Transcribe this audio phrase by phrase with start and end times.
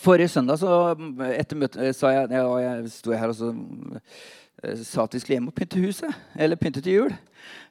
[0.00, 0.94] Forrige søndag så
[1.36, 3.52] etter møtet sa jeg, ja, jeg sto her og så
[4.64, 6.18] eh, sa at vi skulle hjem og pynte huset.
[6.34, 7.14] Eller pynte til jul.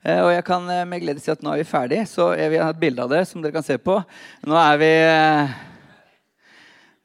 [0.06, 2.54] Eh, og jeg kan eh, med glede si at nå er vi ferdig, så jeg
[2.54, 4.00] vil ha et bilde av det som dere kan se på.
[4.48, 5.60] Nå er vi eh,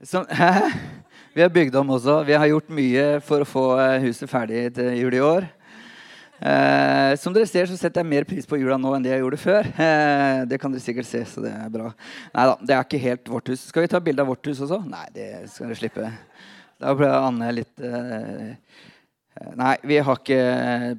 [0.06, 0.28] som?
[1.38, 2.24] Vi har bygd om også.
[2.26, 5.44] Vi har gjort mye for å få eh, huset ferdig til jul i år.
[6.38, 9.24] Eh, som dere ser, så setter jeg mer pris på jula nå enn det jeg
[9.24, 9.70] gjorde før.
[9.86, 11.90] Eh, det kan dere sikkert se, så det er bra.
[12.34, 13.64] Nei da, det er ikke helt vårt hus.
[13.72, 14.82] Skal vi ta bilde av vårt hus også?
[14.86, 16.12] Nei, det skal dere slippe.
[16.78, 18.54] Da ble Anne litt eh,
[19.58, 20.38] Nei, vi har ikke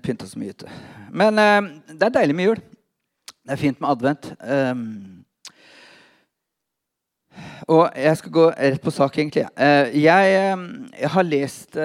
[0.03, 0.67] pynta så mye ute.
[1.11, 1.61] Men eh,
[1.91, 2.61] det er deilig med jul.
[3.49, 4.29] Det er fint med advent.
[4.43, 5.25] Um,
[7.67, 9.45] og jeg skal gå rett på sak, egentlig.
[9.57, 10.57] Eh, jeg, eh,
[10.99, 11.79] jeg, har lest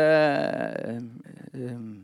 [1.55, 2.04] um,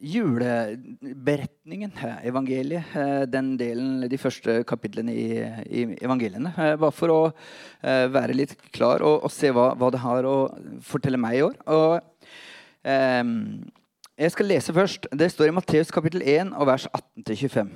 [0.00, 1.92] juleberetningen,
[2.24, 5.26] evangeliet, eh, den delen, de første kapitlene i,
[5.68, 6.52] i evangeliene.
[6.56, 7.20] Eh, bare for å
[7.80, 10.36] være litt klar og, og se hva, hva, det har å
[10.84, 11.54] fortelle meg i år.
[11.72, 12.00] Og,
[12.84, 13.30] um,
[14.20, 15.08] jeg skal lese først.
[15.16, 17.70] Det står i Matteus kapittel 1 og vers 18-25.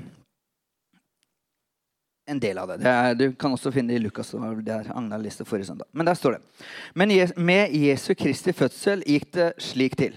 [2.28, 2.78] En del av det.
[2.84, 4.34] det er, du kan også finne det i Lukas.
[4.64, 5.86] der Agnar leste forrige søndag.
[5.92, 6.40] Men der står det.
[6.94, 10.16] Men med Jesu Kristi fødsel gikk det slik til.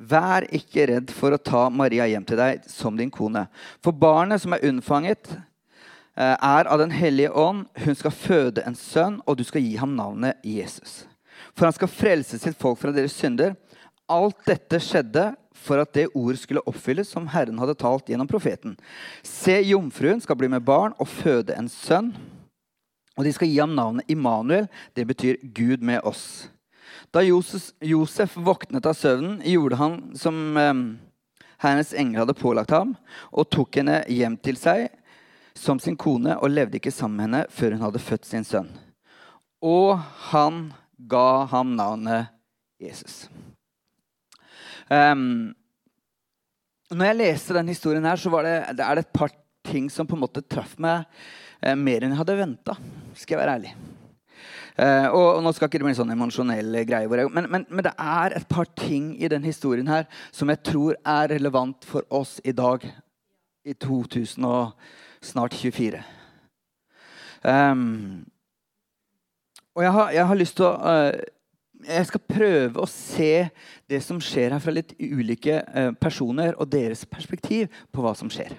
[0.00, 3.44] Vær ikke redd for å ta Maria hjem til deg som din kone.
[3.84, 5.28] For barnet som er unnfanget,
[6.16, 7.66] eh, er av Den hellige ånd.
[7.76, 11.06] Hun skal føde en sønn, og du skal gi ham navnet Jesus.
[11.54, 13.56] For han skal frelse sitt folk fra deres synder.
[14.08, 18.78] Alt dette skjedde for at det ord skulle oppfylles som Herren hadde talt gjennom profeten.
[19.22, 22.14] Se, jomfruen skal bli med barn og føde en sønn.
[23.18, 24.68] Og de skal gi ham navnet Immanuel.
[24.96, 26.48] Det betyr Gud med oss.
[27.14, 30.74] Da Josef, våknet av søvnen, gjorde han som eh,
[31.60, 32.94] Herrens engel hadde pålagt ham,
[33.32, 34.88] og tok henne hjem til seg
[35.56, 38.70] som sin kone, og levde ikke sammen med henne før hun hadde født sin sønn.
[39.60, 39.98] Og
[40.30, 40.70] han
[41.10, 42.30] ga ham navnet
[42.80, 43.26] Jesus.
[44.88, 45.52] Um,
[46.90, 49.34] når jeg leste denne historien, her, så det, det er det et par
[49.66, 51.04] ting som på en måte traff meg
[51.60, 52.74] eh, mer enn jeg hadde venta.
[53.14, 53.74] Skal jeg være ærlig.
[54.78, 57.84] Uh, og, og, Nå skal ikke det bli sånn emosjonell greie, jeg, men, men, men,
[57.84, 62.06] det er et par ting i den historien her som jeg tror er relevant for
[62.14, 62.84] oss i dag,
[63.66, 64.72] i 2000 og
[65.24, 66.00] snart 24.
[67.44, 68.24] Um,
[69.74, 71.20] og jeg har, jeg har, lyst til å uh,
[71.86, 73.46] Jeg skal prøve å se
[73.88, 78.28] det som skjer her, fra litt ulike uh, personer og deres perspektiv på hva som
[78.32, 78.52] skjer.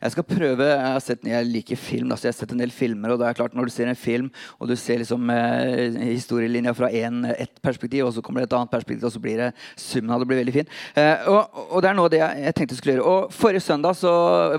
[0.00, 2.74] Jeg skal prøve, jeg, har sett, jeg liker film, altså jeg har sett en del
[2.74, 3.14] filmer.
[3.14, 6.74] og det er klart Når du ser en film og du ser liksom eh, historielinja
[6.76, 10.14] fra ett perspektiv, og så kommer det et annet perspektiv, og så blir det summen
[10.14, 10.70] av det blir veldig fin.
[10.94, 13.10] Eh, og, og, det er noe av det jeg, jeg tenkte skulle gjøre.
[13.12, 14.12] Og Forrige søndag så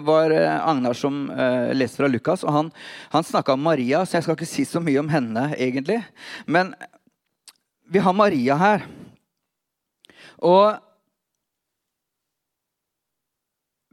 [0.05, 2.71] var eh, Agnar som eh, leste fra Lukas, og han,
[3.13, 6.01] han snakka om Maria, så jeg skal ikke si så mye om henne, egentlig.
[6.45, 6.73] Men
[7.87, 8.85] vi har Maria her.
[10.43, 10.86] Og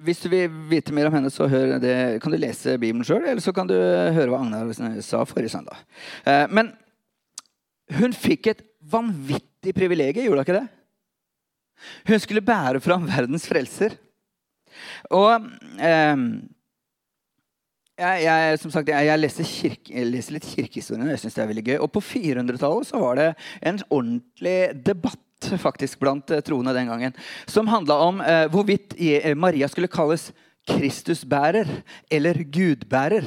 [0.04, 3.54] hvis du vil vite mer om henne, så kan du lese Bibelen sjøl, eller så
[3.56, 5.80] kan du høre hva Agnar sa forrige søndag.
[6.28, 6.72] Eh, men
[7.98, 10.66] hun fikk et vanvittig privilegium, gjorde hun ikke det?
[12.08, 13.96] Hun skulle bære fram verdens frelser.
[15.14, 15.46] Og
[15.78, 16.24] eh,
[17.94, 21.36] jeg, jeg, som sagt, jeg, jeg leser, kirke, jeg leser litt kirkehistorien, og jeg syns
[21.36, 21.76] det er veldig gøy.
[21.84, 23.28] Og på 400-tallet var det
[23.70, 25.23] en ordentlig debatt
[25.60, 27.14] faktisk blant eh, troende den gangen,
[27.46, 30.30] som handla om eh, hvorvidt eh, Maria skulle kalles
[30.64, 31.68] Kristusbærer
[32.10, 33.26] eller gudbærer.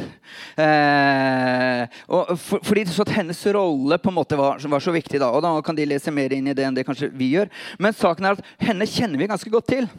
[0.58, 2.00] Eh,
[2.42, 5.20] for, fordi så at Hennes rolle på en måte var, var, så viktig.
[5.22, 7.52] da, og Da kan de lese mer inn i det enn det kanskje vi gjør.
[7.80, 9.90] Men saken er at henne kjenner vi ganske godt til.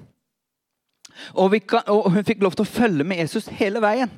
[1.34, 4.10] Og, kan, og hun fikk lov til å følge med Jesus hele veien.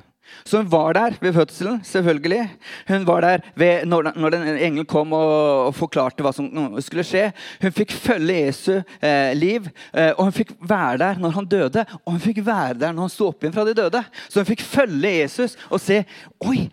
[0.45, 2.41] Så hun var der ved fødselen, selvfølgelig.
[2.87, 5.31] Hun var der ved, når, når den engelen kom og,
[5.67, 6.47] og, forklarte hva som
[6.81, 7.27] skulle skje.
[7.61, 11.85] Hun fikk følge Jesu eh, liv, eh, og hun fikk være der når han døde.
[12.05, 14.03] Og hun fikk være der når han sto opp igjen fra de døde.
[14.27, 16.03] Så hun fikk følge Jesus og se
[16.47, 16.69] Oi,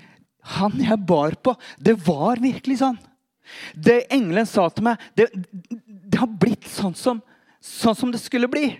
[0.59, 2.99] han jeg bar på, det var virkelig sånn.
[3.75, 7.21] Det engelen sa til meg, det, det har blitt sånn som,
[7.65, 8.71] sånn som det skulle bli.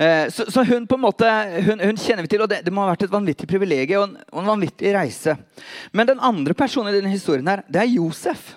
[0.00, 1.28] Eh, så, så, hun på en måte,
[1.66, 4.06] hun, hun kjenner vi til, og det, det, må ha vært et vanvittig privilegium og
[4.06, 5.34] en, og en vanvittig reise.
[5.92, 8.54] Men den andre personen i denne historien her, det er Josef.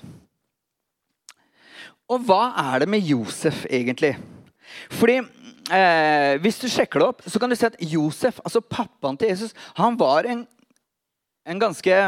[2.07, 4.13] Og hva er det med Josef, egentlig?
[4.95, 9.19] Fordi eh, Hvis du sjekker det opp, så kan du se at Josef, altså pappaen
[9.19, 10.45] til Jesus, han var en,
[11.43, 11.99] en ganske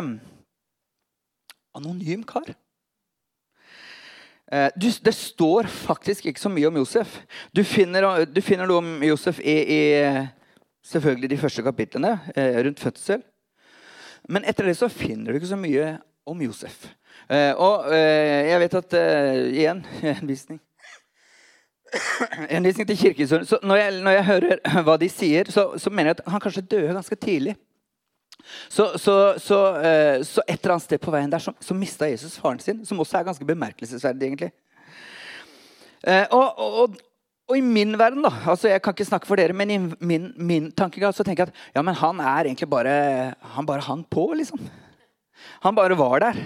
[1.76, 2.56] anonym kar.
[4.52, 7.22] Eh, du, det står faktisk ikke så mye om Josef.
[7.56, 9.80] Du finner, du finner noe om Josef i, i,
[10.86, 13.24] selvfølgelig de første kapitlene eh, rundt fødsel.
[14.30, 15.96] Men etter det så finner du ikke så mye
[16.30, 16.86] om Josef.
[17.30, 18.96] Eh, og jeg vet at
[19.50, 20.62] Igjen henvisning.
[22.50, 23.48] Henvisning til kirkehistorien.
[23.64, 26.94] Når når jeg, hører hva de sier, så, så mener jeg at han kanskje døde
[26.94, 27.56] ganske tidlig.
[28.70, 32.10] Så, så, så, eh, så, et eller annet sted på veien der så, så mista
[32.10, 34.30] Jesus faren sin, som også er ganske bemerkelsesverdig.
[34.30, 34.52] egentlig.
[36.06, 36.98] Eh, og, og,
[37.50, 40.32] og, i min verden, da, altså jeg kan ikke snakke for dere, men i min,
[40.38, 44.06] min tankegang så tenker jeg at ja, men han er egentlig bare Han bare hang
[44.10, 44.62] på, liksom.
[45.66, 46.38] Han bare var der.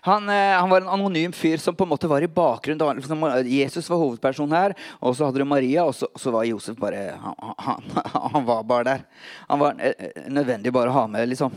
[0.00, 2.96] Han, eh, han, var en anonym fyr som på en måte var i bakgrunnen.
[2.96, 6.78] Liksom, Jesus var hovedpersonen her, og så hadde du Maria, og så, så var Josef
[6.80, 7.90] bare han, han,
[8.34, 9.04] han, var bare der.
[9.48, 11.54] Han var eh, nødvendig bare å ha med, liksom.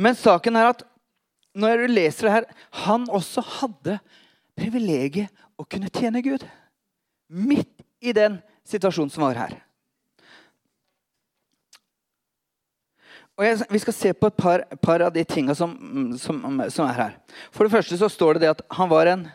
[0.00, 0.86] Men saken er at
[1.58, 2.44] når du leser det her
[2.86, 3.96] Han også hadde
[4.54, 6.44] privilegiet å kunne tjene Gud.
[7.28, 9.56] Midt i den situasjonen som var her.
[13.38, 15.74] Og jeg, Vi skal se på et par, par av de tinga som,
[16.18, 17.16] som, som, er her.
[17.54, 19.26] For det første så står det det at han var en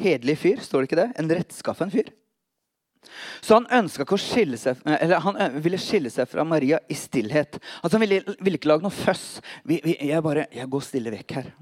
[0.00, 0.60] hederlig fyr.
[0.60, 1.10] står det ikke det?
[1.18, 2.10] En rettskaffen fyr.
[3.44, 3.88] Så han
[4.18, 7.60] skille seg, eller han ville skille seg fra Maria i stillhet.
[7.82, 9.40] Altså Han ville, ville ikke lage noe føss.
[9.68, 11.52] jeg, bare, jeg går stille vekk her.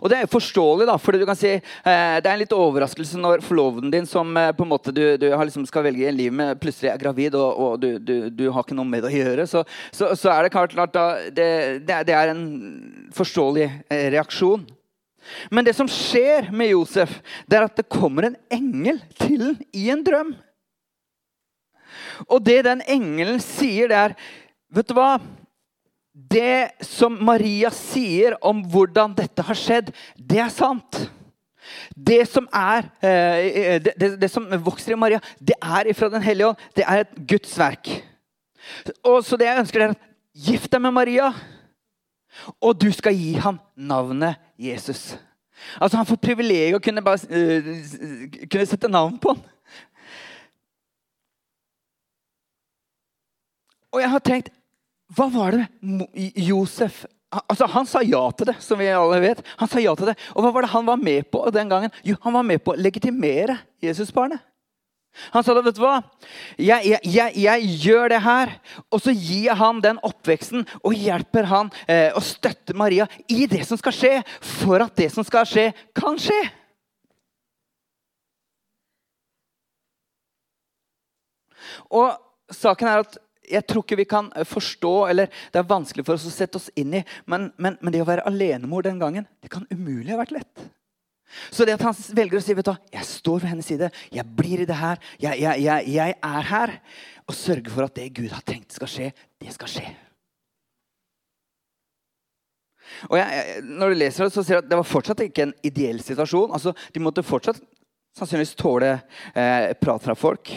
[0.00, 3.20] Og Det er forståelig, da, for du kan si eh, det er en litt overraskelse
[3.20, 6.34] når forloveden din, som eh, på en måte du, du liksom skal velge en liv
[6.34, 9.16] med, plutselig er gravid, og, og du, du, du, har ikke noe med det å
[9.16, 9.46] gjøre.
[9.50, 11.48] Så, så, så er det klart, klart da, det,
[11.88, 12.44] det, er en
[13.16, 14.66] forståelig eh, reaksjon.
[15.52, 19.58] Men det som skjer med Josef, det er at det kommer en engel til ham
[19.76, 20.32] i en drøm.
[22.28, 24.16] Og det den engelen sier, det er
[24.70, 25.16] Vet du hva?
[26.12, 30.98] Det som Maria sier om hvordan dette har skjedd, det er sant.
[31.94, 36.24] Det som, er, eh, det, det, det som vokser i Maria, det er ifra Den
[36.24, 36.64] hellige ånd.
[36.74, 37.92] Det er et Guds verk.
[39.06, 39.98] Og så det jeg ønsker dere,
[40.34, 41.30] gift deg med Maria,
[42.60, 45.14] og du skal gi ham navnet Jesus.
[45.76, 49.42] Altså Han får privilegiet å kunne, bare, uh, kunne sette navn på ham.
[53.90, 54.52] Og jeg har tenkt
[55.16, 59.40] hva var det Josef Altså, Han sa ja til det, som vi alle vet.
[59.60, 60.16] Han sa ja til det.
[60.34, 61.92] Og hva var det han var med på den gangen?
[62.02, 64.42] Jo, Han var med på å legitimere Jesusbarnet.
[65.30, 66.00] Han sa da, vet du hva?
[66.58, 68.52] Jeg, jeg, jeg, jeg, gjør det her,
[68.90, 73.64] og så gir han den oppveksten og hjelper han eh, og støtter Maria i det
[73.66, 74.12] som skal skje,
[74.62, 75.66] for at det som skal skje,
[75.98, 76.38] kan skje.
[81.90, 82.14] Og
[82.54, 83.18] saken er at
[83.50, 86.60] jeg tror ikke vi kan eh, forstå, eller det er vanskelig for oss å sette
[86.60, 87.04] oss inn i.
[87.30, 90.68] Men, men, men det å være alenemor den gangen, det kan umulig ha vært lett.
[91.54, 94.36] Så det at han velger å si vet du, jeg står ved hennes side, jeg
[94.36, 96.76] blir i det her, jeg, jeg, jeg, jeg er her,
[97.30, 99.90] og sørger for at det Gud har tenkt skal skje, det skal skje.
[103.08, 105.54] Og jeg, når du leser det, så ser du at det var fortsatt ikke en
[105.66, 106.50] ideell situasjon.
[106.56, 107.60] Altså, de måtte fortsatt
[108.18, 110.50] sannsynligvis tåle eh, prat fra folk.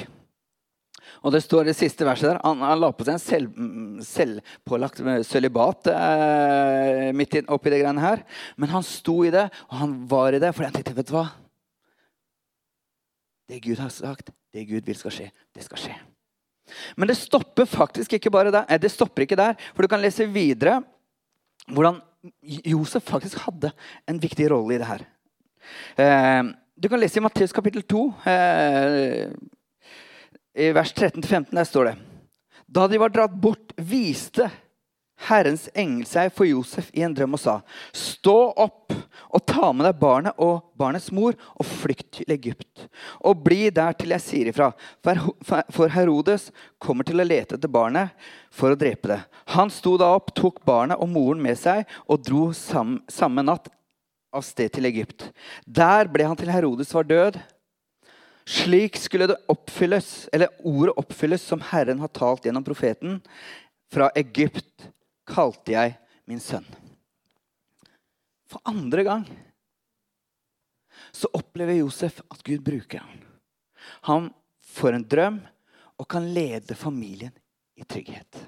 [1.23, 3.63] Og det står det siste verset der, Han, han la på seg en selv,
[4.07, 8.23] selvpålagt sølibat eh, midt oppi det greiene her.
[8.57, 11.15] Men han sto i det, og han var i det, fordi han tenkte vet du
[11.17, 11.27] hva?
[13.49, 15.95] Det Gud har sagt, det Gud vil skal skje, det skal skje.
[16.95, 18.67] Men det stopper faktisk ikke bare der.
[18.79, 20.79] Det stopper ikke der, for du kan lese videre
[21.67, 21.99] hvordan
[22.63, 23.71] Josef faktisk hadde
[24.07, 25.03] en viktig rolle i det her.
[25.99, 26.43] Eh,
[26.79, 28.03] du kan lese i Matteus kapittel 2.
[28.31, 29.27] Eh,
[30.53, 31.95] i vers 13-15 der står det
[32.67, 34.49] Da de var dratt bort, viste
[35.27, 37.59] Herrens engel seg for Josef i en drøm og sa:"
[37.93, 38.93] Stå opp
[39.33, 42.87] og ta med deg barnet og barnets mor og flykt til Egypt.
[43.21, 44.71] Og bli der til jeg sier ifra.
[45.03, 48.13] For Herodes kommer til å lete etter barnet
[48.51, 49.21] for å drepe det.
[49.55, 53.71] Han sto da opp, tok barnet og moren med seg og dro samme natt
[54.33, 55.29] av sted til Egypt.
[55.65, 57.39] Der ble han til Herodes var død.
[58.45, 63.21] Slik skulle det oppfylles, eller ordet oppfylles som Herren har talt gjennom profeten.
[63.91, 64.89] Fra Egypt
[65.29, 65.95] kalte jeg
[66.27, 66.67] min sønn.
[68.49, 69.23] For andre gang
[71.13, 73.21] så opplever Josef at Gud bruker ham.
[74.09, 74.29] Han
[74.73, 75.39] får en drøm
[76.01, 77.33] og kan lede familien
[77.79, 78.39] i trygghet.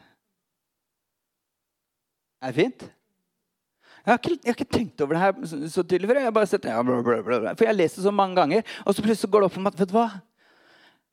[2.42, 2.86] Er det fint?
[4.06, 6.20] Jeg har, ikke, jeg har ikke tenkt over det her så, så tydelig før.
[6.22, 8.38] Jeg har bare sett, ja, bla, bla, bla, For jeg har lest det så mange
[8.38, 10.10] ganger, og så plutselig går det opp for meg at vet du hva?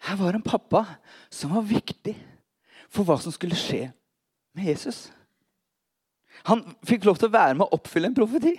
[0.03, 0.83] Her var en pappa
[1.33, 2.13] som var viktig
[2.93, 3.87] for hva som skulle skje
[4.53, 5.07] med Jesus.
[6.51, 8.59] Han fikk lov til å være med å oppfylle en profeti.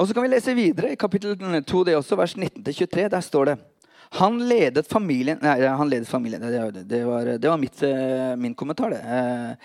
[0.00, 3.08] Og så kan vi lese videre i kapittel 2, det også, vers 19-23.
[3.12, 3.58] Der står det
[4.18, 6.42] han ledet familien Nei, han ledet familien.
[6.42, 9.56] Det, var, det var mitt, eh, min kommentar, det.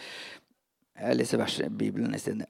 [0.96, 2.46] Jeg leser verset i Bibelen isteden.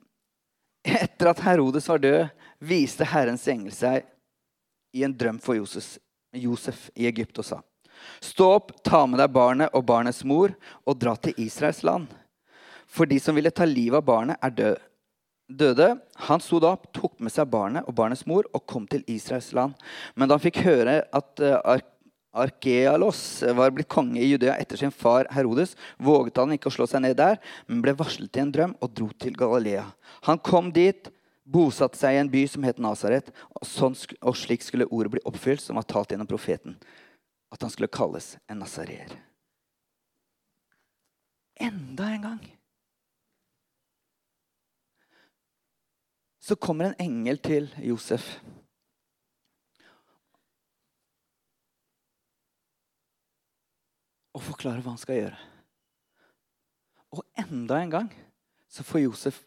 [0.85, 2.27] Etter at Herodes var død,
[2.61, 4.05] viste Herrens engel seg
[4.95, 5.95] i en drøm for Josef,
[6.35, 7.61] Josef i Egypt og sa
[8.19, 10.51] Stå opp, ta med deg barnet og barnets mor
[10.85, 12.09] og dra til Israels land.
[12.91, 14.83] For de som ville ta livet av barnet, er død.
[15.47, 15.87] døde.
[16.27, 19.51] Han sto da opp, tok med seg barnet og barnets mor og kom til Israels
[19.53, 19.73] land.
[20.13, 21.79] Men da han fikk høre at uh,
[22.35, 23.19] Arkealos
[23.55, 27.05] var blitt konge i Judea etter sin far Herodes, våget han ikke å slå seg
[27.05, 27.39] ned der,
[27.69, 29.85] men ble varslet i en drøm og dro til Galilea.
[30.27, 31.09] Han kom dit,
[31.45, 35.63] bosatte seg i en by som het Nasaret, og, sånn, slik skulle ordet bli oppfylt,
[35.63, 36.77] som var talt gjennom profeten
[37.55, 39.13] at han skulle kalles en nasareer.
[41.55, 42.41] Enda en gang.
[46.39, 48.27] Så kommer en engel til Josef.
[54.35, 55.39] Og forklarer hva han skal gjøre.
[57.15, 58.11] Og enda en gang
[58.67, 59.39] så får Josef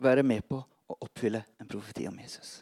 [0.00, 2.60] være med på å oppfylle en profeti om Jesus.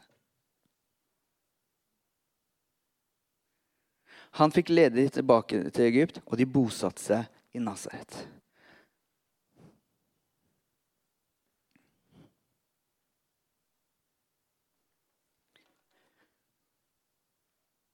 [4.38, 8.18] Han fikk lede dem tilbake til Egypt, og de bosatte seg i Nasaret.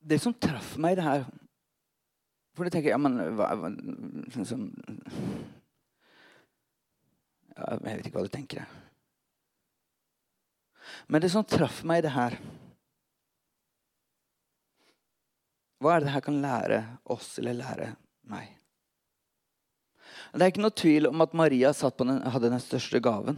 [0.05, 1.23] Det som traff meg i det her
[2.55, 3.69] For du tenker jeg ja, men, hva, hva,
[4.31, 4.69] liksom,
[7.55, 8.67] ja, Jeg vet ikke hva du tenker.
[11.11, 12.37] Men det som traff meg i det her
[15.83, 16.79] Hva er det her kan lære
[17.11, 17.89] oss eller lære
[18.31, 18.53] meg?
[20.31, 23.37] Det er ikke noe tvil om at Maria den, hadde den største gaven.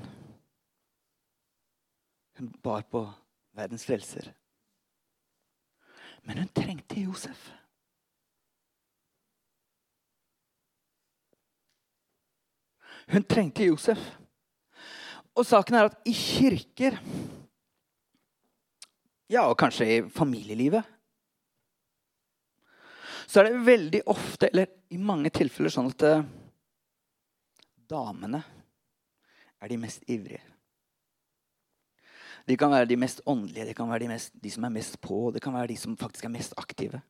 [2.37, 3.01] Hun bar på
[3.57, 4.29] verdens frelser.
[6.23, 7.49] Men hun trengte Josef.
[13.11, 14.01] Hun trengte Josef.
[15.37, 16.97] Og saken er at i kirker,
[19.29, 20.85] ja, og kanskje i familielivet
[23.27, 26.21] så er det veldig ofte, eller i mange tilfeller, sånn at uh,
[27.91, 28.39] damene
[29.59, 30.39] er de mest ivrige.
[32.47, 34.95] De kan være de mest åndelige, de kan være de, mest, de, som er mest
[35.03, 37.03] på, det kan være de som faktisk er mest aktive.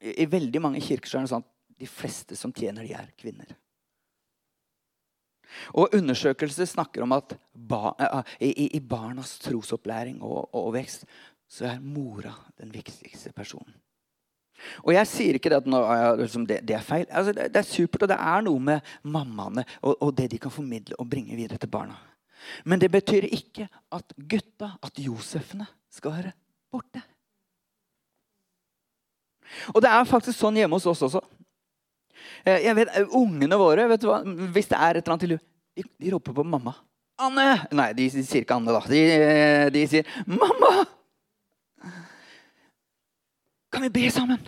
[0.00, 2.96] I, I, veldig mange kirker så er det sånn at de fleste som tjener, de
[2.96, 3.52] er kvinner.
[5.74, 11.06] Og Undersøkelser snakker om at ba, uh, i, i, barnas trosopplæring og, og, vekst
[11.48, 13.72] så er mora den viktigste personen.
[14.82, 15.66] Og jeg sier ikke at
[16.18, 17.06] liksom, det, er feil.
[17.08, 20.40] Altså, det, det, er supert, og det er noe med mammaene og, og, det de
[20.42, 21.96] kan formidle og bringe videre til barna.
[22.64, 26.32] Men det betyr ikke at gutta, at Josefene, skal være
[26.70, 27.00] borte.
[29.72, 31.22] Og det er faktisk sånn hjemme hos oss også.
[32.44, 34.20] Eh, jeg vet, eh, Ungene våre, vet du hva,
[34.54, 36.76] hvis det er et eller annet til de, de roper på mamma.
[37.18, 37.48] Anne!
[37.74, 38.84] Nei, de, de sier ikke Anne, da.
[38.86, 39.02] De,
[39.74, 40.86] de sier 'mamma'!
[43.68, 44.40] Kan vi be sammen?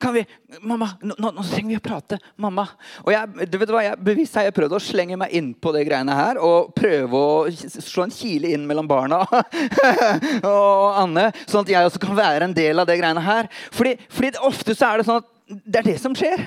[0.00, 0.24] Kan vi,
[0.60, 2.18] mamma, nå, nå, trenger vi å prate.
[2.40, 2.64] Mamma.
[3.04, 5.70] Og jeg, du vet hva, jeg bevisst har jeg prøvd å slenge meg inn på
[5.76, 9.22] det greiene her og prøve å slå en kile inn mellom barna
[10.50, 13.48] og Anne, sånn at jeg også kan være en del av det greiene her.
[13.72, 15.30] Fordi, fordi ofte så er det sånn at
[15.62, 16.42] det er det som skjer.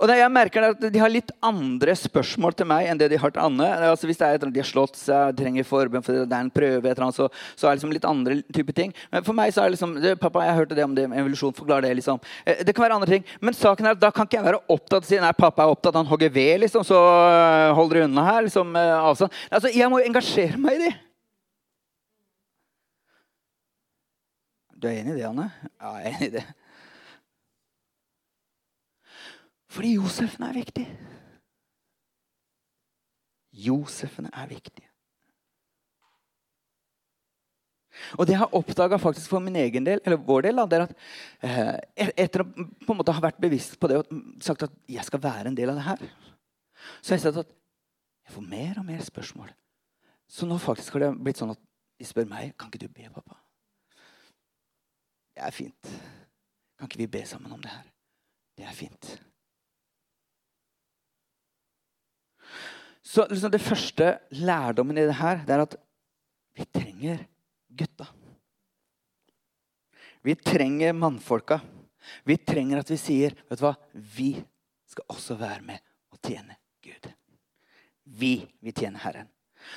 [0.00, 3.20] Og det, jeg merker at De har litt andre spørsmål til meg enn det de
[3.20, 3.68] har til Anne.
[3.90, 6.52] Altså hvis det er et, De har slått seg, trenger forbønn for det er en
[6.52, 8.94] prøve, et så, så, er det liksom litt andre type ting.
[9.12, 11.54] Men for meg så er det liksom det, Pappa, jeg hørte det om det evolusjon.
[11.56, 11.94] Forklar det.
[11.98, 12.20] liksom.
[12.44, 13.24] Eh, det kan være andre ting.
[13.40, 15.98] Men saken er at da kan ikke jeg være opptatt si nei, pappa er opptatt,
[15.98, 16.98] han hogger ved, liksom, så
[17.76, 18.42] holder du unna her.
[18.48, 19.32] liksom, eh, avstand.
[19.50, 20.94] Altså, Jeg må jo engasjere meg i det.
[24.82, 25.46] Du er enig i det, Anne?
[25.78, 26.46] Ja, jeg er enig i det.
[29.72, 30.86] Fordi Josefen er viktig.
[33.52, 34.88] Josefene er viktige.
[38.16, 40.94] Og det jeg har oppdaga for min egen del, eller vår del, det er at
[41.44, 45.04] eh, etter å på en måte ha vært bevisst på det og sagt at jeg
[45.04, 46.06] skal være en del av det her,
[47.00, 47.52] så har jeg sett at
[48.26, 49.52] jeg får mer og mer spørsmål.
[50.24, 51.60] Så nå faktisk har det blitt sånn at
[52.00, 53.36] de spør meg kan ikke du be, pappa.
[55.36, 55.92] Det er fint.
[56.78, 57.84] Kan ikke vi be sammen om det her?
[58.56, 59.12] Det er fint.
[63.12, 65.76] Så liksom det første lærdommen i det her, det er at
[66.56, 67.26] vi trenger
[67.68, 68.06] gutta.
[70.24, 71.58] Vi trenger mannfolka.
[72.24, 74.32] Vi trenger at vi sier vet du hva, vi
[74.88, 77.10] skal også være med og tjene Gud.
[78.04, 79.28] Vi vil tjene Herren.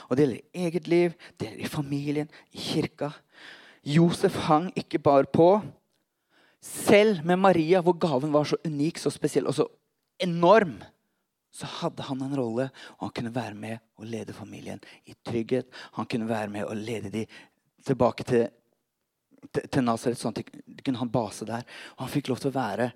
[0.10, 3.12] Og Det gjelder i eget liv, det gjelder i familien, i kirka.
[3.84, 5.60] Josef hang ikke bare på.
[6.62, 9.68] Selv med Maria, hvor gaven var så unik, så spesiell og så
[10.24, 10.80] enorm,
[11.56, 15.70] så hadde han en rolle, og han kunne være med og lede familien i trygghet.
[15.96, 17.32] Han kunne være med og lede dem
[17.86, 18.48] tilbake til,
[19.62, 21.64] til, Nazaret, sånn at de kunne ha en base der.
[21.96, 22.90] Og han fikk lov til å være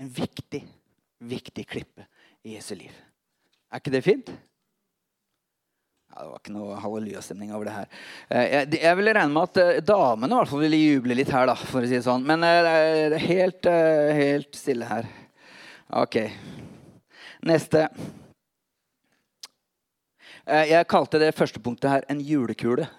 [0.00, 0.62] en viktig,
[1.28, 2.08] viktig klippe
[2.48, 2.94] i Jesu liv.
[3.68, 4.32] Er ikke det fint?
[6.10, 7.90] Ja, det var ikke noe hallelujastemning over det her.
[8.32, 11.30] Eh, jeg, jeg ville regne med at eh, damene i hvert fall ville juble litt
[11.30, 11.52] her.
[11.52, 12.24] da, for å si det sånn.
[12.26, 13.68] Men eh, det er helt,
[14.16, 15.06] helt stille her.
[15.90, 16.16] Ok.
[17.42, 17.88] Neste.
[20.46, 22.86] Jeg kalte det første punktet her en julekule.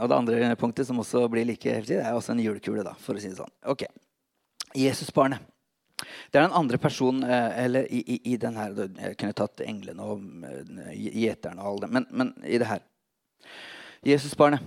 [0.00, 2.84] Og det andre punktet, som også blir like heftig, det er også en julekule.
[2.86, 3.52] da, for å si det sånn.
[3.68, 3.84] Ok.
[4.76, 5.44] Jesusbarnet.
[6.30, 9.64] Det er den andre personen eh, eller i, i, i den her Jeg kunne tatt
[9.64, 12.84] englene og eh, gjeterne og alle det, men, men i det her.
[14.06, 14.62] Jesusbarnet.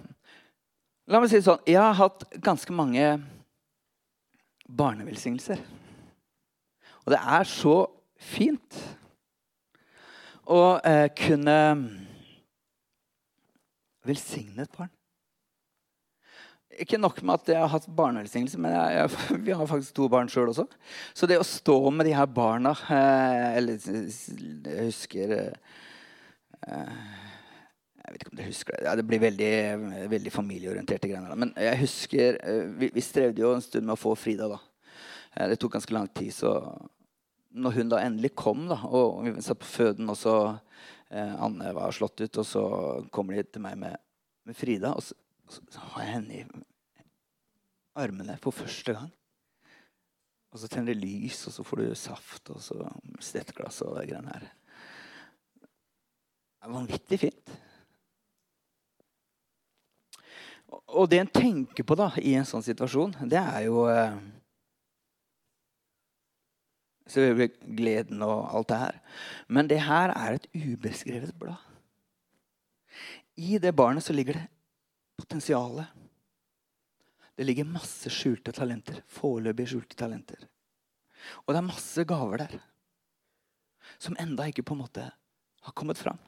[1.08, 1.64] La meg si det sånn.
[1.66, 3.16] Jeg har hatt ganske mange
[4.68, 5.64] barnevelsignelser.
[7.06, 7.76] Og det er så
[8.22, 8.80] fint
[10.52, 11.58] å eh, kunne
[14.08, 14.92] velsigne et barn.
[16.80, 20.08] Ikke nok med at jeg har hatt barnevelsignelse, men jeg, jeg, vi har faktisk to
[20.12, 20.66] barn sjøl også.
[21.18, 25.52] Så det å stå med de her barna eh, Eller jeg husker eh,
[26.72, 28.86] Jeg vet ikke om dere husker det.
[28.88, 29.54] Ja, det blir veldig,
[30.16, 31.36] veldig familieorienterte greier.
[31.44, 34.50] Men jeg husker eh, vi, vi, strevde jo en stund med å få Frida.
[34.52, 34.62] da.
[35.36, 36.34] Eh, det tok ganske lang tid.
[36.36, 36.54] Så
[37.52, 40.36] når hun da endelig kom, da, og vi satt på føden, og så
[41.10, 42.64] eh, Anne var slått ut, og så
[43.12, 44.00] kommer de til meg med,
[44.48, 44.96] med Frida.
[44.96, 45.18] og så
[45.52, 46.46] så har jeg henne i
[48.00, 49.10] armene for første gang.
[50.52, 52.78] Og så tenner det lys, og så får du saft og så
[53.24, 54.48] stettglass og det greiene her.
[55.60, 57.54] Det er vanvittig fint.
[60.72, 64.20] Og det en tenker på da, i en sånn situasjon, det er jo eh,
[67.12, 69.02] gleden og alt det her.
[69.48, 71.60] Men det her er et ubeskrevet blad.
[73.36, 74.48] I det barnet så ligger det
[75.18, 75.86] potensialet.
[77.36, 79.02] Det ligger masse skjulte talenter.
[79.10, 80.44] Foreløpig skjulte talenter.
[81.46, 82.60] Og det er masse gaver der
[84.02, 85.06] som enda ikke på en måte
[85.62, 86.20] har kommet fram.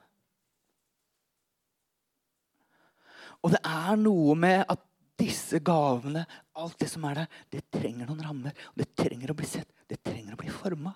[3.44, 4.82] Og det er noe med at
[5.20, 6.24] disse gavene,
[6.58, 8.56] alt det som er der, det trenger noen rammer.
[8.72, 9.70] og Det trenger å bli sett.
[9.94, 10.96] Det trenger å bli forma.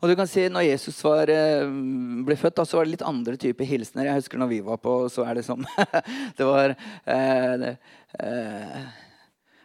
[0.00, 1.64] Og du kan si når Jesus var, eh,
[2.26, 4.08] ble født, da, så var det litt andre typer hilsener.
[4.08, 5.64] Jeg husker når vi var på, så er det som
[6.38, 7.66] Det var eh,
[8.20, 8.86] eh,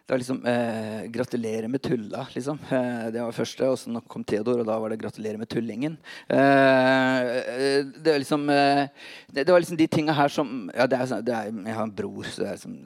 [0.06, 2.58] det var liksom eh, 'Gratulerer med tulla', liksom.
[2.70, 3.68] Eh, det var det første.
[3.68, 5.96] Og så kom Theodor, og da var det 'Gratulerer med tullingen'.
[6.28, 11.22] Eh, det, var liksom, det, det, var liksom de tinga her som Ja, det er,
[11.22, 12.76] det er, jeg har en bror, så det er liksom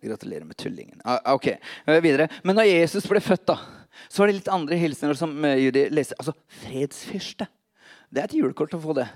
[0.00, 1.00] Gratulerer med tullingen.
[1.04, 1.52] Ah, ok,
[2.00, 2.28] videre.
[2.44, 3.58] Men når Jesus ble født, da
[4.08, 6.18] så var det litt andre hilsener som uh, Judy leser.
[6.20, 7.48] Altså fredsfyrste.
[8.10, 9.06] Det er et julekort å få det.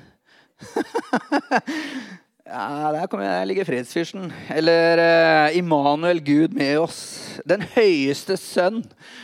[2.46, 4.32] ja, der kommer jeg, ligger fredsfyrsten.
[4.52, 5.00] Eller
[5.48, 7.00] uh, Immanuel, Gud med oss.
[7.48, 8.82] Den høyeste sønn.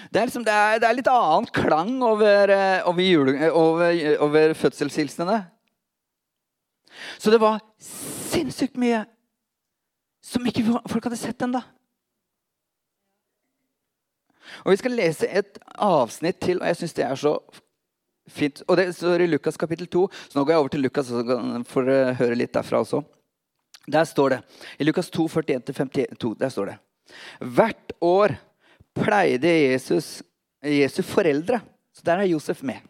[0.09, 4.17] Det er, liksom, det er, det er litt annen klang over, uh, over, jule, over,
[4.25, 5.43] over fødselshilsenene.
[7.19, 9.05] Så det var sinnssykt mye
[10.25, 11.61] som ikke folk hadde sett ennå.
[14.65, 17.37] Og Vi skal lese et avsnitt til, og jeg syns det er så
[18.29, 18.63] fint.
[18.69, 20.09] Og Det står i Lukas kapittel 2.
[20.29, 21.11] Så nå går jeg over til Lukas
[21.71, 23.03] for å høre litt derfra også.
[23.91, 24.41] Der står det,
[24.79, 26.77] i Lukas 2, 41-52, der står det
[27.41, 28.37] Hvert år
[28.95, 30.21] pleide Jesus,
[30.63, 31.63] Jesus foreldre,
[31.97, 32.85] så der er Josef med,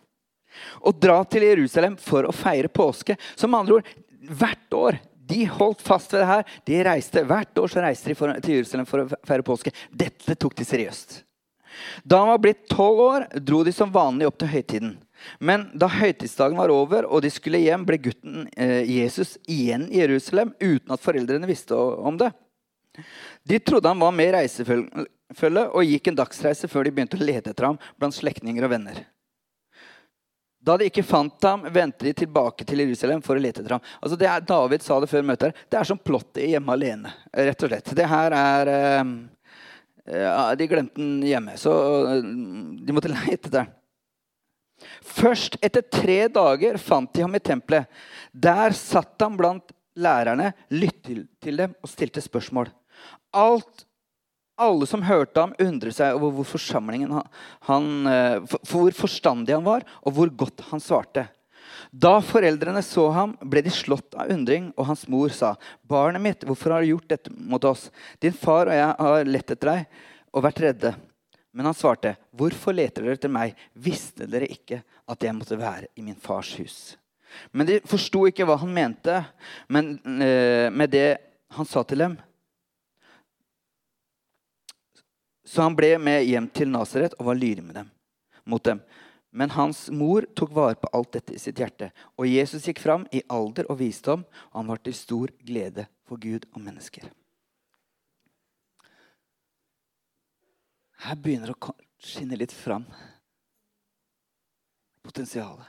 [0.82, 3.14] å dra til Jerusalem for å feire påske.
[3.38, 4.98] Som andre ord, hvert år
[5.30, 6.46] de holdt fast ved det her.
[6.66, 9.72] De reiste, Hvert år så reiste de for, til Jerusalem for å feire påske.
[9.90, 11.20] Dette tok de seriøst.
[12.02, 14.96] Da han var blitt tolv år, dro de som vanlig opp til høytiden.
[15.38, 20.02] Men da høytidsdagen var over og de skulle hjem, ble gutten eh, Jesus igjen i
[20.02, 22.33] Jerusalem uten at foreldrene visste om det.
[23.46, 27.24] De trodde han var med i reisefølge og gikk en dagsreise før de begynte å
[27.24, 29.04] lete etter ham blant slektninger og venner.
[30.61, 33.85] Da de ikke fant ham, vendte de tilbake til Jerusalem for å lete etter ham.
[34.02, 35.62] Altså det er, David sa det før møtet her.
[35.72, 37.12] Det er som plottet i Hjemme alene.
[37.33, 37.92] rett og slett.
[37.96, 38.72] Det her er...
[40.11, 41.72] Eh, de glemte den hjemme, så
[42.11, 42.28] eh,
[42.85, 43.72] de måtte lete etter den.
[45.04, 47.86] Først etter tre dager fant de ham i tempelet.
[48.32, 52.70] Der satt han blant lærerne, lyttet til dem og stilte spørsmål.
[53.36, 53.84] Alt,
[54.60, 57.12] alle som hørte ham, undret seg over hvor, forsamlingen
[57.68, 61.28] han, eh, hvor forstandig han var, og hvor godt han svarte.
[61.90, 66.44] Da foreldrene så ham, ble de slått av undring, og hans mor sa, 'Barnet mitt,
[66.44, 67.90] hvorfor har du gjort dette mot oss?'
[68.20, 69.86] 'Din far og jeg har lett etter deg
[70.32, 71.09] og vært redde.'
[71.52, 73.56] Men han svarte, 'Hvorfor leter dere etter meg?
[73.74, 76.96] Visste dere ikke at jeg måtte være i min fars hus?'
[77.52, 79.24] Men de forsto ikke hva han mente
[79.68, 81.18] men, eh, med det
[81.50, 82.16] han sa til dem.
[85.46, 87.90] Så han ble med hjem til Nasaret og var lydig med dem,
[88.44, 88.82] mot dem.
[89.30, 91.90] Men hans mor tok vare på alt dette i sitt hjerte.
[92.18, 96.18] Og Jesus gikk fram i alder og visdom, og han var til stor glede for
[96.18, 97.06] Gud og mennesker.
[101.00, 102.84] Her begynner det å skinne litt fram
[105.04, 105.64] potensialet.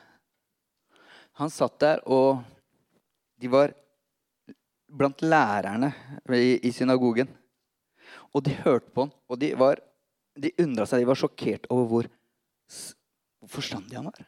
[1.39, 2.41] Han satt der, og
[3.39, 3.71] de var
[4.91, 5.93] blant lærerne
[6.35, 7.31] i, synagogen.
[8.35, 9.79] Og de hørte på han, og de, var,
[10.35, 11.01] de undra seg.
[11.01, 12.09] De var sjokkert over hvor,
[13.39, 14.25] hvor forstandig han var.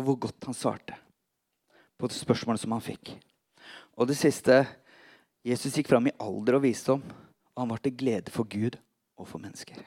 [0.00, 0.96] Og hvor godt han svarte
[2.00, 3.12] på spørsmålet som han fikk.
[4.00, 4.64] Og det siste
[5.44, 7.04] Jesus gikk fram i alder og visdom,
[7.54, 8.78] og han var til glede for Gud
[9.20, 9.78] og for mennesker.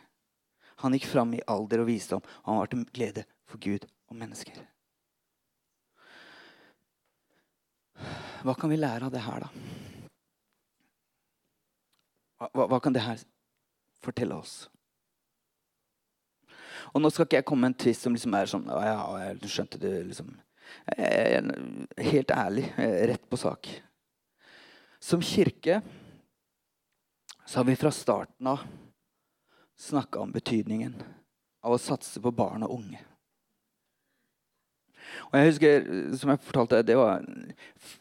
[0.83, 4.19] Han gikk fram i alder og visdom, og han var til glede for Gud og
[4.19, 4.59] mennesker.
[8.45, 9.49] Hva kan vi lære av det her, da?
[12.51, 13.21] Hva, hva kan det her
[14.03, 14.65] fortelle oss?
[16.93, 19.51] Og nå skal ikke jeg komme med en tvist som liksom er sånn ja, jeg
[19.51, 20.35] skjønte det liksom
[22.01, 23.67] Helt ærlig, rett på sak.
[24.97, 25.77] Som kirke
[27.45, 28.59] så har vi fra starten av
[29.77, 30.95] snakka om betydningen
[31.65, 33.01] av å satse på barn og unge.
[35.29, 37.25] Og jeg husker, som jeg fortalte, det var,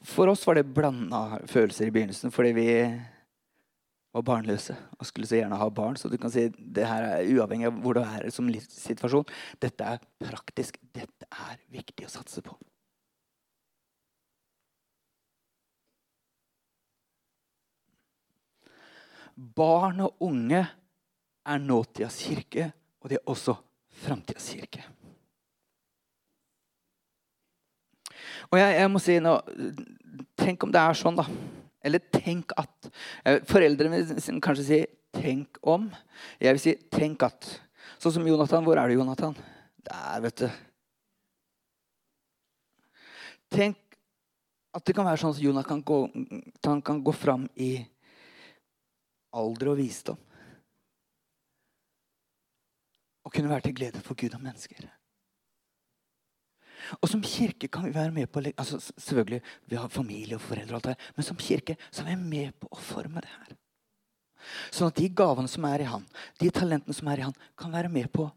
[0.09, 2.33] For oss var det blanda følelser i begynnelsen.
[2.33, 2.69] fordi vi
[4.15, 5.97] var barnløse og skulle så gjerne ha barn.
[5.97, 9.27] Så du kan si det her er uavhengig av hvor du er som livssituasjon.
[9.61, 10.79] Dette er praktisk.
[10.95, 12.55] Dette er viktig å satse på.
[19.35, 20.63] Barn og unge
[21.45, 22.71] er nåtidas kirke,
[23.03, 23.57] og de er også
[24.05, 24.85] framtidas kirke.
[28.51, 29.35] Og jeg, jeg, må si nå
[30.39, 31.25] Tenk om det er sånn, da.
[31.85, 32.91] Eller tenk at.
[33.27, 34.79] Eh, foreldrene vil kanskje si
[35.15, 35.91] 'tenk om'.
[36.41, 37.49] Jeg vil si 'tenk at'.
[37.99, 38.65] Sånn som Jonathan.
[38.65, 39.35] Hvor er du, Jonathan?
[39.85, 40.51] Der, vet du.
[43.51, 43.77] Tenk
[44.75, 47.87] at det kan være sånn at Jonathan kan gå, kan gå fram i
[49.35, 50.21] alder og visdom.
[53.25, 54.87] Og kunne være til glede for Gud og mennesker.
[57.01, 60.75] Og som kirke kan vi være med på altså Selvfølgelig, vi har familie og foreldre,
[60.75, 63.55] og alt det, men som kirke så er vi med på å forme det her.
[64.69, 66.05] Sånn at de gavene som er i han,
[66.41, 68.29] de talentene som er i han, kan være med på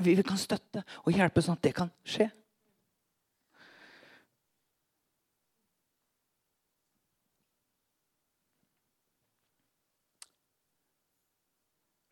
[0.00, 2.30] Vi kan støtte og hjelpe sånn at det kan skje.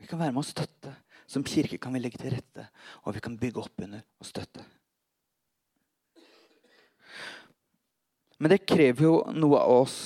[0.05, 0.91] Vi kan være med å støtte.
[1.25, 2.67] Som kirke kan vi legge til rette,
[3.09, 4.61] og vi kan bygge opp under og støtte.
[8.37, 9.97] Men det krever jo noe av oss,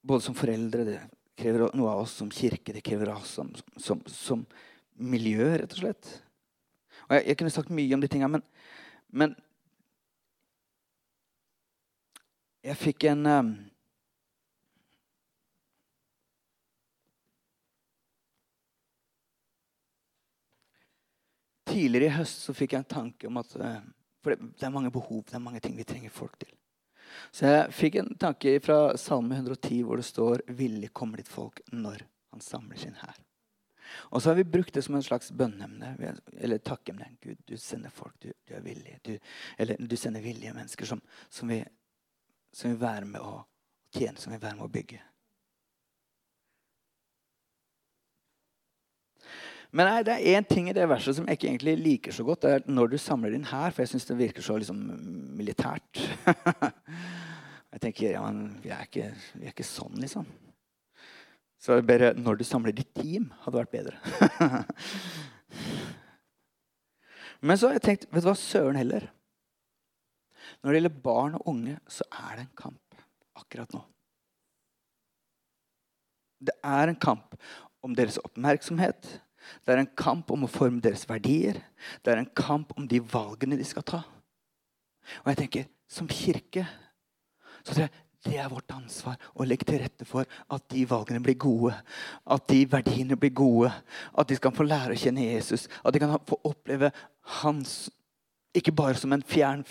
[0.00, 0.96] både som foreldre, det
[1.36, 4.46] krever noe av oss som kirke, det krever oss som, som, som
[4.96, 6.12] miljø, rett og slett.
[7.10, 8.46] Og jeg, jeg, kunne sagt mye om de tinga, men,
[9.12, 9.36] men
[12.64, 13.34] jeg fikk en
[21.76, 23.80] Tidligere i høst så fikk jeg en tanke om at uh,
[24.24, 26.54] for det, det, er mange behov, det er mange ting vi trenger folk til.
[27.30, 31.60] Så jeg fikk en tanke fra Salme 110 hvor det står 'Villig kommer ditt folk
[31.72, 33.20] når han samler sin hær'.
[34.10, 37.06] Og så har vi brukt det som en slags bønneemne, eller takkemne.
[37.22, 38.98] Gud, du sender folk, du, du er villig.
[39.06, 39.18] Du,
[39.58, 41.62] eller du sender villige mennesker som, som, vil,
[42.52, 43.44] som vil være med å
[43.94, 44.98] tjene, som vil være med å bygge.
[49.74, 52.24] Men nei, det er én ting i det verset som jeg ikke egentlig liker så
[52.26, 52.44] godt.
[52.44, 54.78] Det er når du samler din hær, for jeg syns det virker så liksom,
[55.36, 56.02] militært.
[57.74, 60.28] jeg tenker ja, men vi er, ikke, vi er ikke sånn, liksom.
[61.62, 63.96] Så bare når du samler ditt team, hadde vært bedre.
[67.46, 69.10] men så har jeg tenkt vet du hva, søren heller.
[70.62, 72.82] Når det gjelder barn og unge, så er det en kamp
[73.36, 73.82] akkurat nå.
[76.46, 77.34] Det er en kamp
[77.84, 79.08] om deres oppmerksomhet.
[79.64, 81.60] Det er en kamp om å forme deres verdier.
[82.02, 84.02] Det er en kamp om de valgene de skal ta.
[85.22, 86.66] Og jeg tenker, som kirke
[87.66, 87.94] så tror jeg
[88.26, 91.74] det er vårt ansvar å legge til rette for at de valgene blir gode.
[92.26, 93.70] At de verdiene blir gode.
[94.18, 95.68] At de skal få lære å kjenne Jesus.
[95.86, 96.90] At de kan få oppleve
[97.42, 97.86] hans
[98.56, 99.62] ikke bare som en fjern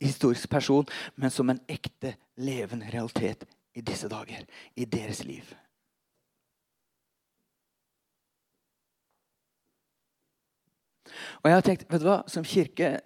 [0.00, 0.86] historisk person,
[1.16, 4.44] men som en ekte, levende realitet i disse dager.
[4.76, 5.46] I deres liv.
[11.40, 12.96] Og jeg har tenkt, vet du hva, som kirke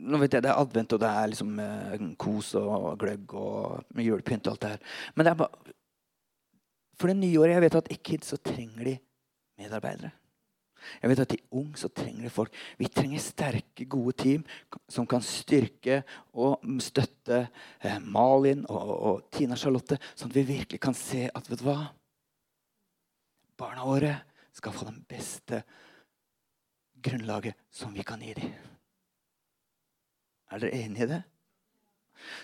[0.00, 4.00] Nå vet jeg det er advent, og det er liksom eh, kos og gløgg og
[4.00, 4.94] julepynt og alt det her.
[5.12, 5.74] Men det er bare
[6.96, 8.96] For det nye året Jeg vet at i så trenger de
[9.60, 10.14] medarbeidere.
[11.00, 12.54] Jeg vet at I Ung så trenger de folk.
[12.78, 14.44] Vi trenger sterke, gode team
[14.88, 17.42] som kan styrke og støtte
[17.80, 21.66] eh, Malin og, og, Tina Charlotte, sånn at vi virkelig kan se at vet du
[21.68, 21.78] hva?
[23.60, 24.14] Barna våre
[24.56, 25.62] skal få den beste
[27.02, 28.52] grunnlaget som vi kan gi dem.
[30.50, 31.22] Er dere enige i det?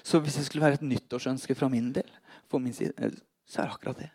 [0.07, 2.11] Så hvis det skulle være et nyttårsønske fra min del,
[2.53, 3.12] min side, eh,
[3.47, 4.11] så er det akkurat det.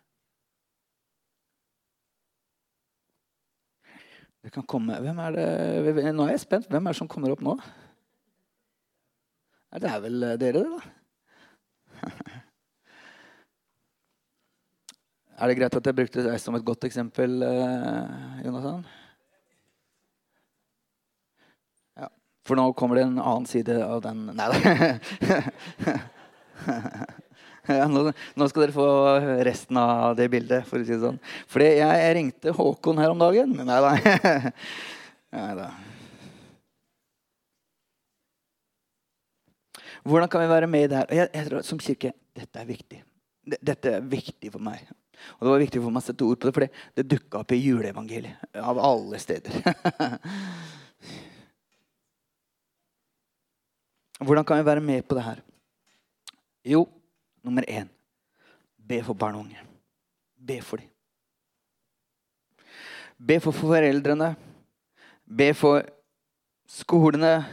[4.41, 6.65] Det kan komme Hvem er det Nå er jeg spent.
[6.67, 7.59] Hvem er det som kommer opp nå?
[9.77, 10.79] Det er vel eh, dere, det, da.
[15.41, 18.43] Er det greit at jeg brukte deg som et godt eksempel, Jonathan?
[18.45, 19.00] Jonathan?
[22.51, 24.51] For nå kommer det en annen side av den Nei.
[27.71, 28.85] Ja, nå, nå, skal dere få
[29.45, 31.19] resten av det bildet, for å si det sånn.
[31.47, 33.53] Fordi jeg, jeg ringte Håkon her om dagen.
[33.69, 33.77] Nei.
[35.37, 35.69] Nei da.
[40.01, 41.15] Hvordan kan vi være med i det her?
[41.21, 43.01] Jeg, jeg tror, som kirke dette er viktig.
[43.71, 44.83] Dette er viktig for meg.
[45.37, 46.67] Og det var viktig for meg å sette ord på det, for
[46.99, 48.51] det dukka opp i juleevangeliet.
[48.59, 49.61] Av alle steder.
[54.21, 55.41] Hvordan kan vi være med på det her?
[56.65, 56.85] Jo,
[57.43, 57.89] nummer én
[58.91, 59.59] be for barn og unge.
[60.47, 60.89] Be for dem.
[63.27, 64.35] Be for foreldrene.
[65.25, 65.81] Be for
[66.67, 67.45] skolene.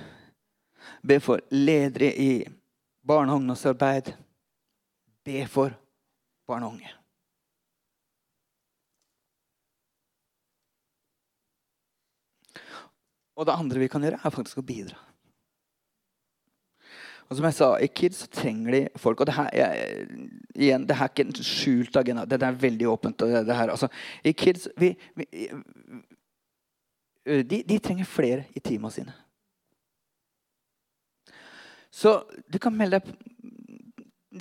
[1.06, 2.44] Be for ledere i
[3.06, 4.12] barne- og ungdomsarbeid.
[5.24, 5.70] Be for
[6.46, 6.94] barn og unge.
[13.36, 15.07] Og det andre vi kan gjøre, er faktisk å bidra.
[17.28, 19.20] Og som jeg sa, I Kids trenger de folk.
[19.20, 20.06] Og det her, jeg,
[20.56, 22.24] igjen, det her er ikke en skjult agenda.
[22.24, 23.20] Det er veldig åpent.
[23.20, 23.90] Det, det her, altså,
[24.24, 25.26] I Kids vi, vi,
[27.44, 29.16] de, de, trenger flere i teamene sine.
[31.92, 33.26] Så du kan melde deg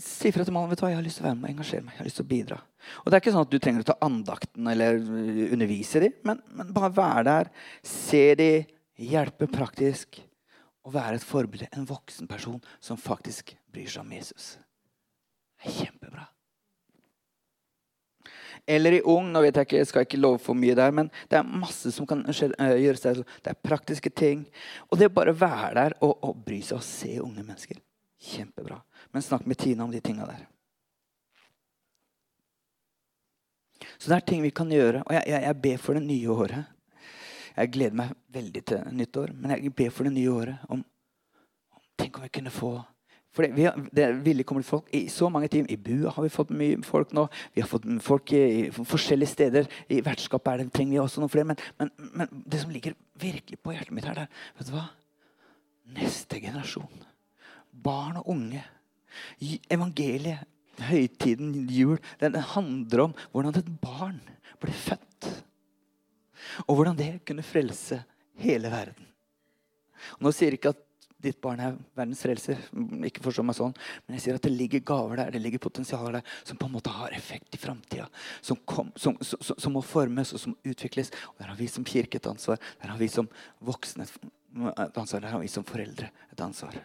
[0.04, 1.54] Si fra til mannen vet du hva, jeg har lyst til å være med og
[1.56, 1.94] engasjere meg.
[1.96, 2.58] jeg har lyst til å bidra.
[3.00, 5.00] Og Det er ikke sånn at du trenger å ta andakten eller
[5.56, 7.50] undervise dem, men, men bare være der,
[7.88, 8.68] se dem,
[9.00, 10.20] hjelpe praktisk
[10.88, 14.56] å være et forbilde, en voksen person som faktisk bryr seg om Jesus.
[15.58, 16.28] Det er kjempebra.
[18.68, 19.30] Eller i ung.
[19.32, 21.92] nå vet Jeg ikke, jeg skal ikke love for mye der, men det er masse
[21.96, 23.22] som kan eh, gjøres der.
[23.44, 24.46] Det er praktiske ting.
[24.92, 27.80] Og det å bare være der og, og bry seg og se unge mennesker.
[28.32, 28.80] Kjempebra.
[29.14, 30.48] Men snakk med Tina om de tinga der.
[33.98, 35.04] Så det er ting vi kan gjøre.
[35.06, 36.77] Og jeg, jeg, jeg ber for det nye året
[37.58, 40.84] jeg gleder meg veldig til nyttår, men jeg ber for det nye året om,
[41.74, 42.76] om Tenk om vi kunne få
[43.38, 45.70] for det, har, det villig kommer folk I så mange timer.
[45.70, 47.28] I Bua har vi fått mye folk nå.
[47.54, 49.68] Vi har fått folk i, i forskjellige steder.
[49.94, 51.52] I vertskapet er det, trenger vi også noen flere.
[51.52, 54.88] Men, men, men, det som ligger virkelig på hjertet mitt her, er vet du hva?
[56.00, 57.06] Neste generasjon.
[57.70, 58.64] Barn og unge.
[59.70, 60.48] Evangeliet,
[60.90, 64.18] høytiden, jul, den handler om hvordan et barn
[64.64, 65.30] blir født.
[66.68, 68.02] Og hvordan det kunne frelse
[68.42, 69.08] hele verden.
[70.22, 70.84] Nå sier jeg ikke at
[71.18, 72.60] ditt barn er verdens frelser.
[73.08, 73.74] Ikke forstå meg sånn.
[74.06, 76.76] Men jeg sier at det ligger gaver der, det ligger potensialer der som på en
[76.76, 78.06] måte har effekt i framtida.
[78.46, 78.60] Som,
[78.96, 81.10] som, som, som, må formes og som utvikles.
[81.34, 82.62] Og Der har vi som kirke et ansvar.
[82.82, 83.30] Der har vi som
[83.66, 85.26] voksne et ansvar.
[85.26, 86.78] Der har vi som foreldre et ansvar.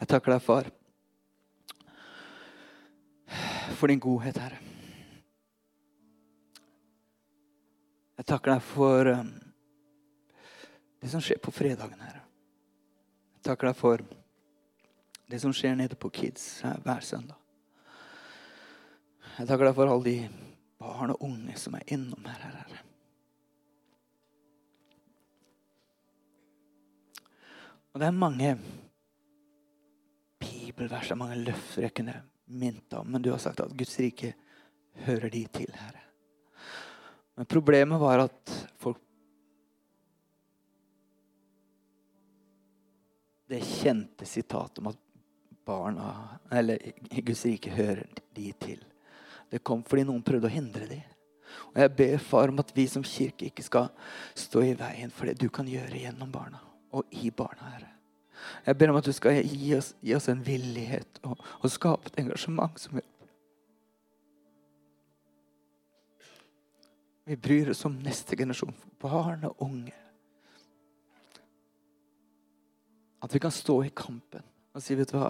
[0.00, 0.70] Jeg takker deg, far,
[3.76, 4.69] for din godhet, Herre.
[8.20, 9.28] Jeg takker deg for um,
[11.00, 12.18] det som skjer på fredagen her.
[13.38, 14.02] Jeg takker deg for
[15.32, 16.44] det som skjer nede på Kids
[16.84, 17.38] hver søndag.
[19.38, 20.18] Jeg takker deg for alle de
[20.84, 22.44] barn og unge som er innom her.
[22.44, 22.76] her.
[27.94, 28.52] Og det er mange
[30.44, 32.20] bibelvers, det mange løfter jeg kunne
[32.52, 33.08] minnet om.
[33.08, 34.34] Men du har sagt at Guds rike
[35.08, 36.09] hører de til, Herre.
[37.40, 38.98] Men problemet var at folk
[43.48, 44.98] Det kjente sitatet om at
[45.64, 46.10] barna,
[46.52, 46.78] eller
[47.10, 48.04] Guds rike hører
[48.36, 48.84] de til.
[49.48, 51.00] Det kom fordi noen prøvde å hindre dem.
[51.72, 53.88] Og jeg ber far om at vi som kirke ikke skal
[54.36, 56.60] stå i veien for det du kan gjøre gjennom barna
[56.92, 57.90] og i barna, Herre.
[58.68, 62.12] Jeg ber om at du skal gi oss, gi oss en villighet og, og, skape
[62.12, 63.19] et engasjement som hjelper.
[67.30, 69.92] Vi bryr oss om neste generasjon, barn og unge.
[73.22, 74.42] At vi kan stå i kampen
[74.74, 75.28] og si, vet du hva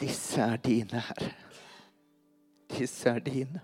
[0.00, 1.28] Disse er dine, Herre.
[2.72, 3.60] Disse er dine.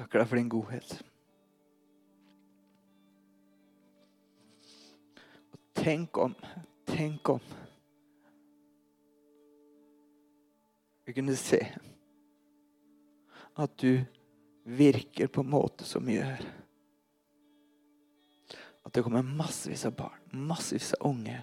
[0.00, 0.96] Takker deg for din godhet.
[5.86, 6.34] Tenk om,
[6.88, 7.42] tenk om
[11.06, 11.60] vi kunne se
[13.54, 14.00] at du
[14.66, 16.42] virker på en måte som gjør
[18.86, 21.38] at det kommer massevis av barn, massevis av unge.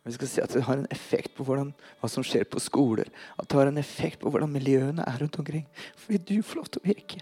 [0.00, 2.60] Og vi skal si at det har en effekt på hvordan, hva som skjer på
[2.60, 3.10] skoler.
[3.36, 5.66] At det har en effekt på hvordan miljøene er rundt omkring.
[6.00, 7.20] Fordi du får lov til å virke.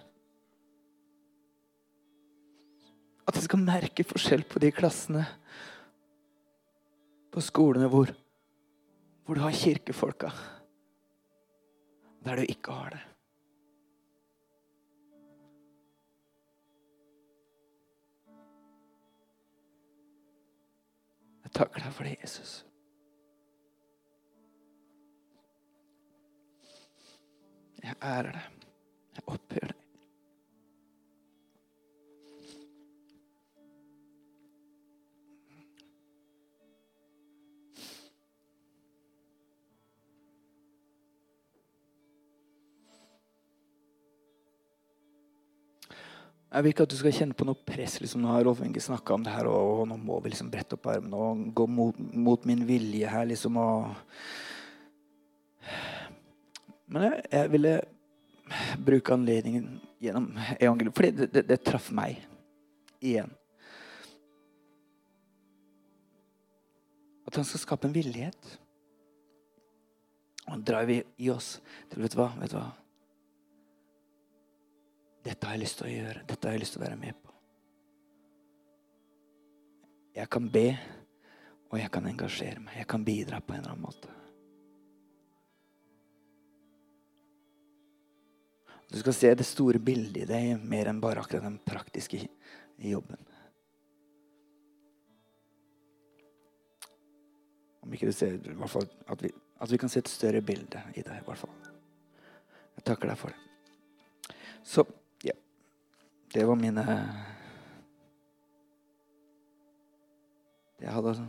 [3.27, 5.27] At de skal merke forskjell på de klassene
[7.39, 8.11] på skolene hvor,
[9.25, 10.33] hvor du har kirkefolka.
[12.27, 13.05] Der du ikke har det.
[21.45, 22.59] Jeg takker deg for det, Jesus.
[27.85, 28.71] Jeg ærer deg.
[29.15, 29.78] Jeg oppgjør deg.
[46.59, 48.01] Jeg vil ikke at du skal kjenne på noe press.
[48.03, 50.75] Liksom, nå har Rolf Inge snakka om det her, og, nå må vi liksom brette
[50.75, 53.61] opp armene og gå mot, mot, min vilje her, liksom.
[53.63, 53.93] Og...
[56.91, 57.75] Men jeg, jeg, ville
[58.89, 59.69] bruke anledningen
[60.03, 62.19] gjennom evangeliet, fordi det, det, det traff meg
[62.99, 63.31] igjen.
[67.31, 68.51] At han skal skape en villighet.
[70.49, 72.67] Og han drar i oss til vet du hva, vet du hva?
[75.29, 76.21] Dette har jeg lyst til å gjøre.
[76.29, 77.35] Dette har jeg lyst til å være med på.
[80.17, 80.69] Jeg kan be,
[81.69, 82.79] og jeg kan engasjere meg.
[82.81, 84.15] Jeg kan bidra på en eller annen måte.
[88.89, 92.23] Du skal se det store bildet i deg mer enn bare akkurat den praktiske
[92.81, 93.21] jobben.
[97.85, 99.29] Om ikke du ser i hvert fall at vi,
[99.61, 101.21] at vi kan se et større bilde i deg.
[101.21, 101.53] i hvert fall.
[102.79, 103.45] Jeg takker deg for det.
[104.65, 104.87] Så
[106.33, 106.85] det var mine
[110.79, 111.23] jeg hadde å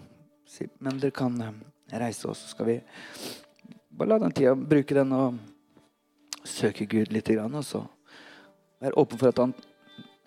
[0.49, 0.67] si.
[0.83, 1.55] Men dere kan eh,
[2.01, 2.75] reise oss, så skal vi
[3.89, 5.39] bare la den tida bruke den og
[6.45, 7.31] søke Gud litt.
[7.33, 7.83] Og så
[8.79, 9.55] være åpen for at han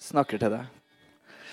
[0.03, 0.81] snakker til deg.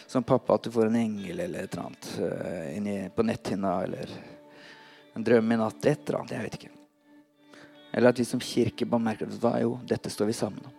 [0.09, 3.75] Som pappa, at du får en engel eller et eller annet uh, inni på netthinna.
[3.85, 4.15] Eller
[5.13, 5.85] en drøm i natt.
[5.85, 6.33] Et eller annet.
[6.33, 6.73] Jeg vet ikke.
[7.93, 10.78] Eller at vi som kirke bare merker at jo, dette står vi sammen om.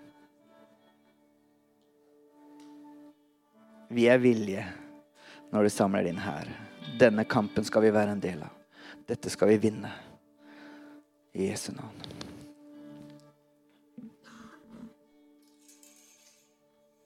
[3.90, 4.64] Vi er villige
[5.50, 6.46] når du samler inn her.
[7.00, 8.54] Denne kampen skal vi være en del av.
[9.10, 9.90] Dette skal vi vinne.
[11.34, 12.29] I Jesu navn.